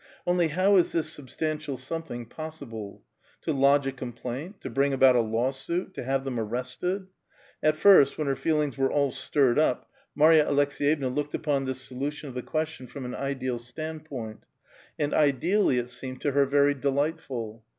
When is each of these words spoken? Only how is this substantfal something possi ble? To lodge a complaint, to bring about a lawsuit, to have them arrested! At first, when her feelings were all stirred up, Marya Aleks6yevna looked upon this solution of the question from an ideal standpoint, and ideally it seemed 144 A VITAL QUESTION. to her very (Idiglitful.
Only 0.25 0.47
how 0.47 0.77
is 0.77 0.93
this 0.93 1.15
substantfal 1.15 1.77
something 1.77 2.25
possi 2.25 2.67
ble? 2.67 3.03
To 3.41 3.53
lodge 3.53 3.85
a 3.85 3.91
complaint, 3.91 4.59
to 4.61 4.69
bring 4.71 4.93
about 4.93 5.15
a 5.15 5.21
lawsuit, 5.21 5.93
to 5.93 6.03
have 6.03 6.23
them 6.23 6.39
arrested! 6.39 7.05
At 7.61 7.75
first, 7.75 8.17
when 8.17 8.25
her 8.25 8.35
feelings 8.35 8.79
were 8.79 8.91
all 8.91 9.11
stirred 9.11 9.59
up, 9.59 9.91
Marya 10.15 10.45
Aleks6yevna 10.47 11.13
looked 11.13 11.35
upon 11.35 11.65
this 11.65 11.81
solution 11.81 12.27
of 12.27 12.33
the 12.33 12.41
question 12.41 12.87
from 12.87 13.05
an 13.05 13.13
ideal 13.13 13.59
standpoint, 13.59 14.43
and 14.97 15.13
ideally 15.13 15.77
it 15.77 15.87
seemed 15.89 16.25
144 16.25 16.25
A 16.25 16.25
VITAL 16.25 16.27
QUESTION. 16.27 16.27
to 16.31 16.31
her 16.31 16.45
very 16.47 16.73
(Idiglitful. 17.53 17.61